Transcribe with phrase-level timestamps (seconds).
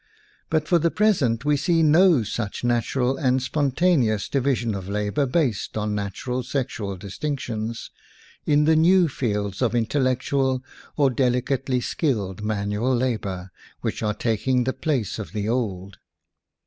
[0.49, 4.89] But for the pres ent we see no such natural and sponta neous division of
[4.89, 7.91] labor based on natural sexual distinctions
[8.43, 10.63] in the new fields of intellectual
[10.97, 13.51] or delicately skilled man ual labor,
[13.81, 15.99] which are taking the place of the old.